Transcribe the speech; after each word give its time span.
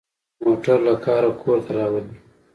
موټر 0.43 0.77
له 0.87 0.93
کاره 1.05 1.29
کور 1.41 1.57
ته 1.65 1.71
راولي. 1.77 2.15